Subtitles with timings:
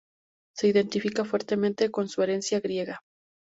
[0.55, 3.01] Se identifica fuertemente con su herencia griega.